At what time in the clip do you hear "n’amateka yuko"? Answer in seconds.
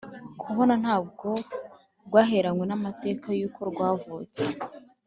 2.67-3.59